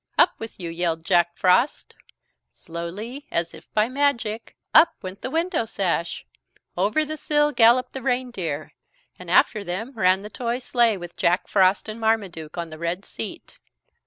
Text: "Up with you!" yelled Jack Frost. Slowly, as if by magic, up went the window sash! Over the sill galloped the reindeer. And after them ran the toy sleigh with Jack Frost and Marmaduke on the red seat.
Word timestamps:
"Up 0.17 0.31
with 0.39 0.59
you!" 0.59 0.71
yelled 0.71 1.05
Jack 1.05 1.37
Frost. 1.37 1.93
Slowly, 2.49 3.27
as 3.29 3.53
if 3.53 3.71
by 3.75 3.87
magic, 3.87 4.55
up 4.73 4.95
went 5.03 5.21
the 5.21 5.29
window 5.29 5.65
sash! 5.65 6.25
Over 6.75 7.05
the 7.05 7.17
sill 7.17 7.51
galloped 7.51 7.93
the 7.93 8.01
reindeer. 8.01 8.73
And 9.19 9.29
after 9.29 9.63
them 9.63 9.91
ran 9.93 10.21
the 10.21 10.29
toy 10.31 10.57
sleigh 10.57 10.97
with 10.97 11.17
Jack 11.17 11.47
Frost 11.47 11.87
and 11.87 11.99
Marmaduke 11.99 12.57
on 12.57 12.71
the 12.71 12.79
red 12.79 13.05
seat. 13.05 13.59